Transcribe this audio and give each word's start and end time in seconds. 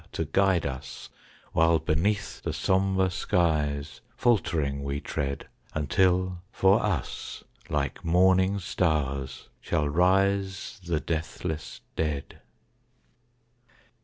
To 0.13 0.25
guide 0.25 0.65
us 0.65 1.09
while 1.53 1.77
beneath 1.77 2.41
the 2.41 2.53
sombre 2.53 3.11
skies 3.11 4.01
Faltering 4.17 4.83
we 4.83 4.99
tread, 4.99 5.47
Until 5.75 6.41
for 6.51 6.81
us 6.81 7.43
like 7.69 8.03
morning 8.03 8.57
stars 8.57 9.49
shall 9.59 9.87
rise 9.87 10.79
The 10.83 10.99
deathless 10.99 11.81
dead. 11.95 12.39